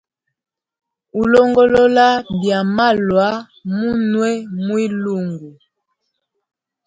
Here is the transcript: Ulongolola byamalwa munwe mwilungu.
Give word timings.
Ulongolola 1.21 2.07
byamalwa 2.39 3.27
munwe 3.77 4.29
mwilungu. 4.63 5.49